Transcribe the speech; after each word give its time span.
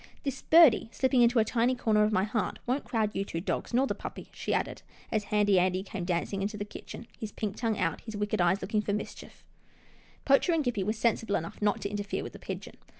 This 0.23 0.41
birdie, 0.41 0.89
slipping 0.91 1.21
in 1.21 1.29
a 1.37 1.43
tiny 1.45 1.75
corner 1.75 2.03
of 2.03 2.11
my 2.11 2.23
heart, 2.23 2.57
won't 2.65 2.83
crowd 2.85 3.11
you 3.13 3.23
two 3.23 3.39
dogs— 3.39 3.71
nor 3.75 3.85
the 3.85 3.93
puppy," 3.93 4.29
she 4.33 4.51
added, 4.51 4.81
as 5.11 5.25
Handy 5.25 5.59
Andy 5.59 5.83
came 5.83 6.05
dancing 6.05 6.41
into 6.41 6.57
the 6.57 6.65
kitchen, 6.65 7.05
his 7.19 7.31
pink 7.31 7.55
tongue 7.55 7.77
out, 7.77 8.01
his 8.01 8.17
wicked 8.17 8.41
eyes 8.41 8.63
looking 8.63 8.81
for 8.81 8.93
mischief. 8.93 9.43
LITTLE 9.47 9.97
HOUSETOP 10.25 10.25
* 10.25 10.25
155 10.25 10.25
Poacher 10.25 10.53
and 10.53 10.65
Gippie 10.65 10.85
were 10.87 10.93
sensible 10.93 11.35
enough 11.35 11.61
not 11.61 11.81
to 11.81 11.89
interfere 11.89 12.23
with 12.23 12.33
the 12.33 12.39
pigeon. 12.39 12.77